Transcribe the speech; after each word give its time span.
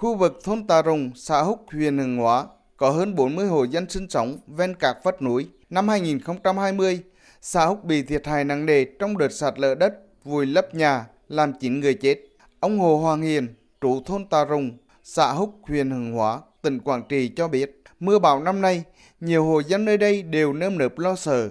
Khu 0.00 0.14
vực 0.14 0.40
thôn 0.44 0.66
Tà 0.66 0.82
Rùng, 0.82 1.10
xã 1.14 1.42
Húc, 1.42 1.66
huyện 1.72 1.98
Hưng 1.98 2.16
Hóa 2.16 2.46
có 2.76 2.90
hơn 2.90 3.14
40 3.14 3.46
hộ 3.46 3.64
dân 3.64 3.90
sinh 3.90 4.10
sống 4.10 4.38
ven 4.46 4.74
các 4.74 4.96
vách 5.04 5.22
núi. 5.22 5.48
Năm 5.70 5.88
2020, 5.88 7.00
xã 7.40 7.66
Húc 7.66 7.84
bị 7.84 8.02
thiệt 8.02 8.26
hại 8.26 8.44
nặng 8.44 8.66
nề 8.66 8.84
trong 8.84 9.18
đợt 9.18 9.32
sạt 9.32 9.58
lở 9.58 9.74
đất, 9.74 9.94
vùi 10.24 10.46
lấp 10.46 10.74
nhà, 10.74 11.06
làm 11.28 11.52
9 11.60 11.80
người 11.80 11.94
chết. 11.94 12.18
Ông 12.60 12.78
Hồ 12.78 12.96
Hoàng 12.96 13.22
Hiền, 13.22 13.54
chủ 13.80 14.02
thôn 14.06 14.24
Tà 14.24 14.44
Rùng, 14.44 14.78
xã 15.04 15.32
Húc, 15.32 15.54
huyện 15.62 15.90
Hưng 15.90 16.12
Hóa, 16.12 16.40
tỉnh 16.62 16.80
Quảng 16.80 17.02
Trị 17.08 17.32
cho 17.36 17.48
biết, 17.48 17.82
mưa 18.00 18.18
bão 18.18 18.42
năm 18.42 18.60
nay, 18.60 18.84
nhiều 19.20 19.44
hộ 19.44 19.60
dân 19.60 19.84
nơi 19.84 19.98
đây 19.98 20.22
đều 20.22 20.52
nơm 20.52 20.78
nớp 20.78 20.98
lo 20.98 21.16
sợ 21.16 21.50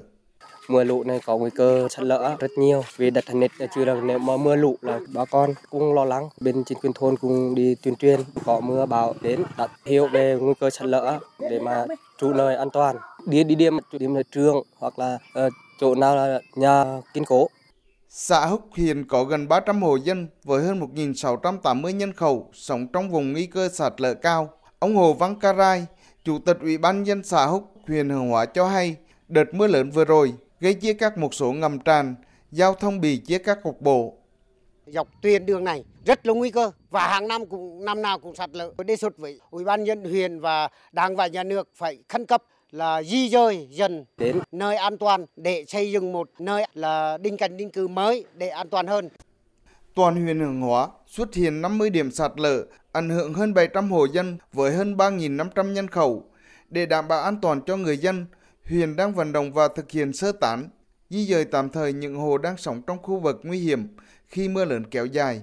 mưa 0.69 0.83
lũ 0.83 1.03
này 1.03 1.19
có 1.25 1.37
nguy 1.37 1.49
cơ 1.49 1.87
sạt 1.89 2.05
lở 2.05 2.35
rất 2.39 2.51
nhiều. 2.57 2.83
Vì 2.97 3.09
đất 3.09 3.23
thành 3.27 3.39
nết 3.39 3.51
chưa 3.75 3.85
được 3.85 3.99
nếu 4.03 4.19
mà 4.19 4.37
mưa 4.37 4.55
lũ 4.55 4.77
là 4.81 4.99
bà 5.13 5.25
con 5.25 5.53
cũng 5.69 5.93
lo 5.93 6.05
lắng. 6.05 6.29
Bên 6.41 6.63
chính 6.63 6.77
quyền 6.79 6.93
thôn 6.93 7.17
cũng 7.17 7.55
đi 7.55 7.75
tuyên 7.75 7.95
truyền 7.95 8.19
có 8.45 8.59
mưa 8.59 8.85
bão 8.85 9.15
đến 9.21 9.43
đặt 9.57 9.71
hiệu 9.85 10.07
về 10.07 10.37
nguy 10.41 10.53
cơ 10.59 10.69
sạt 10.69 10.87
lở 10.87 11.19
để 11.39 11.59
mà 11.59 11.85
trụ 12.17 12.33
nơi 12.33 12.55
an 12.55 12.69
toàn. 12.69 12.95
Đi 13.25 13.43
đi 13.43 13.55
điểm 13.55 13.77
điểm 13.91 14.15
là 14.15 14.23
trường 14.31 14.63
hoặc 14.77 14.99
là 14.99 15.17
uh, 15.45 15.53
chỗ 15.79 15.95
nào 15.95 16.15
là 16.15 16.39
nhà 16.55 17.01
kiên 17.13 17.25
cố. 17.25 17.47
Xã 18.09 18.45
Húc 18.45 18.61
hiện 18.75 19.07
có 19.07 19.23
gần 19.23 19.47
300 19.47 19.81
hộ 19.81 19.95
dân 19.95 20.27
với 20.43 20.63
hơn 20.63 20.79
1.680 20.95 21.89
nhân 21.89 22.13
khẩu 22.13 22.49
sống 22.53 22.87
trong 22.93 23.09
vùng 23.09 23.33
nguy 23.33 23.45
cơ 23.45 23.69
sạt 23.69 24.01
lở 24.01 24.13
cao. 24.13 24.49
Ông 24.79 24.95
Hồ 24.95 25.13
Văn 25.13 25.39
Carai, 25.39 25.85
Chủ 26.23 26.39
tịch 26.45 26.57
Ủy 26.61 26.77
ban 26.77 27.03
dân 27.03 27.23
xã 27.23 27.45
Húc, 27.45 27.71
huyện 27.87 28.09
Hương 28.09 28.29
Hóa 28.29 28.45
cho 28.45 28.67
hay, 28.67 28.95
đợt 29.27 29.53
mưa 29.53 29.67
lớn 29.67 29.91
vừa 29.91 30.05
rồi 30.05 30.33
gây 30.59 30.73
chia 30.73 30.93
cắt 30.93 31.17
một 31.17 31.33
số 31.33 31.51
ngầm 31.51 31.79
tràn, 31.79 32.15
giao 32.51 32.73
thông 32.73 33.01
bị 33.01 33.17
chia 33.17 33.37
cắt 33.37 33.63
cục 33.63 33.81
bộ. 33.81 34.13
Dọc 34.85 35.07
tuyến 35.21 35.45
đường 35.45 35.63
này 35.63 35.83
rất 36.05 36.27
là 36.27 36.33
nguy 36.33 36.51
cơ 36.51 36.71
và 36.89 37.07
hàng 37.07 37.27
năm 37.27 37.45
cũng 37.45 37.85
năm 37.85 38.01
nào 38.01 38.19
cũng 38.19 38.35
sạt 38.35 38.49
lở. 38.53 38.71
Đề 38.85 38.95
xuất 38.95 39.17
với 39.17 39.39
Ủy 39.49 39.63
ban 39.63 39.83
nhân 39.83 40.03
huyện 40.03 40.39
và 40.39 40.69
Đảng 40.91 41.15
và 41.15 41.27
nhà 41.27 41.43
nước 41.43 41.69
phải 41.75 41.97
khẩn 42.09 42.25
cấp 42.25 42.43
là 42.71 43.03
di 43.03 43.29
dời 43.29 43.67
dần 43.71 44.05
đến 44.17 44.39
nơi 44.51 44.75
an 44.75 44.97
toàn 44.97 45.25
để 45.35 45.65
xây 45.67 45.91
dựng 45.91 46.11
một 46.11 46.29
nơi 46.39 46.63
là 46.73 47.17
đinh 47.17 47.37
cảnh 47.37 47.57
định 47.57 47.71
cư 47.71 47.87
mới 47.87 48.25
để 48.33 48.49
an 48.49 48.69
toàn 48.69 48.87
hơn. 48.87 49.09
Toàn 49.95 50.23
huyện 50.23 50.39
Hương 50.39 50.61
Hóa 50.61 50.87
xuất 51.07 51.33
hiện 51.35 51.61
50 51.61 51.89
điểm 51.89 52.11
sạt 52.11 52.31
lở, 52.35 52.65
ảnh 52.91 53.09
hưởng 53.09 53.33
hơn 53.33 53.53
700 53.53 53.91
hộ 53.91 54.05
dân 54.05 54.37
với 54.53 54.71
hơn 54.73 54.95
3.500 54.97 55.71
nhân 55.71 55.87
khẩu. 55.87 56.23
Để 56.69 56.85
đảm 56.85 57.07
bảo 57.07 57.21
an 57.23 57.41
toàn 57.41 57.61
cho 57.61 57.77
người 57.77 57.97
dân, 57.97 58.25
huyện 58.69 58.95
đang 58.95 59.13
vận 59.13 59.33
động 59.33 59.53
và 59.53 59.67
thực 59.67 59.91
hiện 59.91 60.13
sơ 60.13 60.31
tán, 60.31 60.69
di 61.09 61.25
dời 61.25 61.45
tạm 61.45 61.69
thời 61.69 61.93
những 61.93 62.15
hồ 62.15 62.37
đang 62.37 62.57
sống 62.57 62.81
trong 62.87 62.97
khu 63.01 63.19
vực 63.19 63.39
nguy 63.43 63.59
hiểm 63.59 63.87
khi 64.27 64.49
mưa 64.49 64.65
lớn 64.65 64.83
kéo 64.91 65.05
dài. 65.05 65.41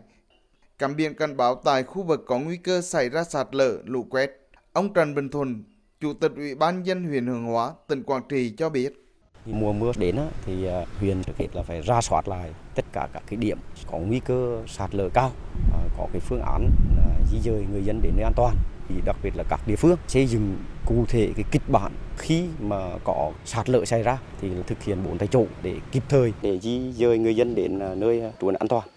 Cắm 0.79 0.97
biển 0.97 1.15
cảnh 1.15 1.37
báo 1.37 1.55
tại 1.55 1.83
khu 1.83 2.03
vực 2.03 2.25
có 2.27 2.39
nguy 2.39 2.57
cơ 2.57 2.81
xảy 2.81 3.09
ra 3.09 3.25
sạt 3.25 3.49
lở, 3.51 3.79
lũ 3.85 4.07
quét. 4.11 4.31
Ông 4.73 4.93
Trần 4.93 5.15
Bình 5.15 5.29
Thuần, 5.29 5.65
Chủ 6.01 6.13
tịch 6.13 6.33
Ủy 6.37 6.55
ban 6.55 6.83
dân 6.87 7.05
huyện 7.05 7.27
Hương 7.27 7.45
Hóa, 7.45 7.73
tỉnh 7.89 8.03
Quảng 8.03 8.23
Trị 8.29 8.55
cho 8.59 8.69
biết. 8.69 8.93
Mùa 9.47 9.73
mưa 9.73 9.93
đến 9.99 10.17
thì 10.45 10.67
à, 10.67 10.85
huyện 10.99 11.23
thực 11.23 11.37
hiện 11.37 11.51
là 11.55 11.63
phải 11.63 11.83
ra 11.83 12.01
soát 12.01 12.29
lại 12.29 12.51
tất 12.75 12.85
cả 12.93 13.09
các 13.13 13.23
cái 13.27 13.37
điểm 13.37 13.59
có 13.91 13.99
nguy 13.99 14.21
cơ 14.21 14.63
sạt 14.69 14.95
lở 14.95 15.09
cao, 15.15 15.33
à, 15.73 15.81
có 15.99 16.07
cái 16.13 16.21
phương 16.21 16.43
án 16.43 16.71
di 17.31 17.41
dời 17.41 17.67
người 17.73 17.85
dân 17.85 18.03
đến 18.03 18.13
nơi 18.17 18.25
an 18.25 18.33
toàn 18.37 18.57
đặc 19.07 19.17
biệt 19.23 19.37
là 19.37 19.45
các 19.49 19.61
địa 19.67 19.77
phương 19.77 19.97
xây 20.09 20.27
dựng 20.27 20.57
cụ 20.87 21.05
thể 21.09 21.33
cái 21.37 21.45
kịch 21.51 21.69
bản 21.69 21.93
khi 22.19 22.45
mà 22.61 22.77
có 23.05 23.33
sạt 23.45 23.69
lở 23.69 23.85
xảy 23.85 24.03
ra 24.03 24.19
thì 24.41 24.51
thực 24.67 24.83
hiện 24.83 25.05
bốn 25.05 25.19
tại 25.19 25.29
chỗ 25.33 25.47
để 25.63 25.77
kịp 25.93 26.03
thời 26.09 26.33
để 26.43 26.59
di 26.59 26.93
dời 26.93 27.19
người 27.19 27.37
dân 27.37 27.55
đến 27.55 27.79
à, 27.79 27.95
nơi 27.95 28.21
à, 28.21 28.31
trú 28.41 28.49
an 28.49 28.69
toàn. 28.69 28.89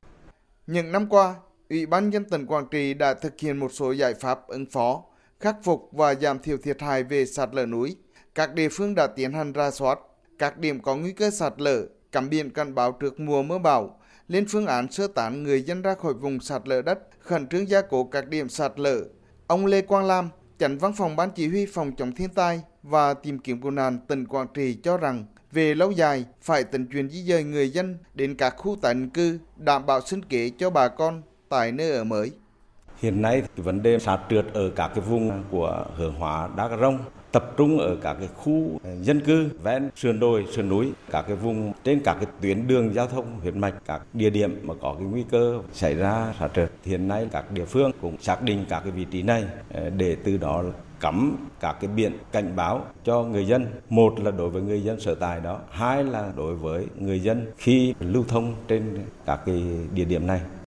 Những 0.67 0.91
năm 0.91 1.07
qua, 1.09 1.35
Ủy 1.69 1.85
ban 1.85 2.09
nhân 2.09 2.25
tỉnh 2.25 2.45
Quảng 2.45 2.67
Trị 2.71 2.93
đã 2.93 3.13
thực 3.13 3.39
hiện 3.39 3.57
một 3.57 3.71
số 3.73 3.91
giải 3.91 4.13
pháp 4.13 4.47
ứng 4.47 4.65
phó, 4.65 5.03
khắc 5.39 5.55
phục 5.63 5.89
và 5.91 6.15
giảm 6.15 6.39
thiểu 6.39 6.57
thiệt 6.57 6.81
hại 6.81 7.03
về 7.03 7.25
sạt 7.25 7.49
lở 7.51 7.65
núi. 7.65 7.95
Các 8.35 8.53
địa 8.53 8.69
phương 8.71 8.95
đã 8.95 9.07
tiến 9.07 9.33
hành 9.33 9.53
ra 9.53 9.71
soát 9.71 9.99
các 10.39 10.57
điểm 10.57 10.79
có 10.79 10.95
nguy 10.95 11.11
cơ 11.11 11.29
sạt 11.29 11.53
lở, 11.57 11.85
cắm 12.11 12.29
biển 12.29 12.49
cảnh 12.49 12.75
báo 12.75 12.91
trước 12.91 13.19
mùa 13.19 13.43
mưa 13.43 13.57
bão, 13.57 13.99
lên 14.29 14.45
phương 14.49 14.65
án 14.65 14.91
sơ 14.91 15.07
tán 15.07 15.43
người 15.43 15.61
dân 15.61 15.81
ra 15.81 15.95
khỏi 15.95 16.13
vùng 16.13 16.39
sạt 16.39 16.61
lở 16.67 16.81
đất, 16.81 16.99
khẩn 17.19 17.47
trương 17.47 17.69
gia 17.69 17.81
cố 17.81 18.03
các 18.03 18.27
điểm 18.27 18.49
sạt 18.49 18.71
lở, 18.75 19.03
Ông 19.47 19.65
Lê 19.65 19.81
Quang 19.81 20.05
Lam, 20.05 20.29
chánh 20.59 20.77
văn 20.77 20.93
phòng 20.97 21.15
ban 21.15 21.29
chỉ 21.35 21.47
huy 21.47 21.65
phòng 21.65 21.91
chống 21.97 22.11
thiên 22.11 22.29
tai 22.29 22.61
và 22.83 23.13
tìm 23.13 23.39
kiếm 23.39 23.61
cứu 23.61 23.71
nạn 23.71 23.99
tỉnh 24.07 24.27
Quảng 24.27 24.47
Trị 24.53 24.77
cho 24.83 24.97
rằng 24.97 25.25
về 25.51 25.75
lâu 25.75 25.91
dài 25.91 26.25
phải 26.41 26.63
tận 26.63 26.87
truyền 26.93 27.09
di 27.09 27.23
dời 27.23 27.43
người 27.43 27.69
dân 27.69 27.97
đến 28.13 28.35
các 28.35 28.53
khu 28.57 28.75
tái 28.81 28.93
định 28.93 29.09
cư 29.09 29.39
đảm 29.57 29.85
bảo 29.85 30.01
sinh 30.01 30.25
kế 30.25 30.51
cho 30.57 30.69
bà 30.69 30.87
con 30.87 31.21
tại 31.49 31.71
nơi 31.71 31.91
ở 31.91 32.03
mới. 32.03 32.31
Hiện 33.01 33.21
nay 33.21 33.43
thì 33.55 33.63
vấn 33.63 33.83
đề 33.83 33.99
sạt 33.99 34.19
trượt 34.29 34.45
ở 34.53 34.69
các 34.75 34.91
cái 34.95 35.03
vùng 35.03 35.43
của 35.51 35.85
Hương 35.95 36.13
Hóa, 36.13 36.49
đá 36.57 36.69
Rông 36.81 36.97
tập 37.31 37.53
trung 37.57 37.79
ở 37.79 37.97
các 38.01 38.13
cái 38.13 38.27
khu 38.35 38.79
ờ, 38.83 38.95
dân 39.01 39.21
cư 39.21 39.49
ven 39.63 39.89
sườn 39.95 40.19
đồi, 40.19 40.45
sườn 40.51 40.69
núi, 40.69 40.91
các 41.11 41.21
cái 41.21 41.35
vùng 41.35 41.73
trên 41.83 41.99
các 41.99 42.13
cái 42.13 42.25
tuyến 42.41 42.67
đường 42.67 42.93
giao 42.93 43.07
thông 43.07 43.39
huyết 43.41 43.55
mạch, 43.55 43.73
các 43.85 44.01
địa 44.13 44.29
điểm 44.29 44.59
mà 44.63 44.73
có 44.81 44.95
cái 44.99 45.07
nguy 45.07 45.23
cơ 45.31 45.59
xảy 45.73 45.95
ra 45.95 46.33
sạt 46.39 46.51
trượt. 46.55 46.71
Hiện 46.83 47.07
nay 47.07 47.27
các 47.31 47.51
địa 47.51 47.65
phương 47.65 47.91
cũng 48.01 48.17
xác 48.21 48.41
định 48.41 48.65
các 48.69 48.79
cái 48.79 48.91
vị 48.91 49.05
trí 49.11 49.21
này 49.21 49.43
ờ, 49.73 49.89
để 49.89 50.17
từ 50.23 50.37
đó 50.37 50.63
cắm 50.99 51.37
các 51.59 51.75
cái 51.81 51.89
biển 51.95 52.11
cảnh 52.31 52.55
báo 52.55 52.85
cho 53.03 53.23
người 53.23 53.47
dân 53.47 53.65
một 53.89 54.19
là 54.19 54.31
đối 54.31 54.49
với 54.49 54.61
người 54.61 54.83
dân 54.83 54.99
sở 54.99 55.15
tại 55.15 55.39
đó 55.39 55.59
hai 55.71 56.03
là 56.03 56.31
đối 56.37 56.55
với 56.55 56.85
người 56.99 57.19
dân 57.19 57.45
khi 57.57 57.93
lưu 57.99 58.23
thông 58.27 58.55
trên 58.67 58.99
các 59.25 59.39
cái 59.45 59.63
địa 59.93 60.05
điểm 60.05 60.27
này 60.27 60.41